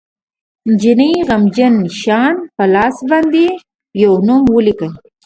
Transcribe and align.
جینۍ 0.79 1.13
غمجنه 1.27 1.81
شان 2.01 2.35
په 2.55 2.63
لاس 2.73 2.95
باندې 3.09 3.43
یو 4.03 4.13
نوم 4.27 4.41
ولیکه 4.49 4.89